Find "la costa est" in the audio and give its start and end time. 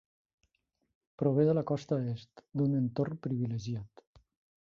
1.57-2.43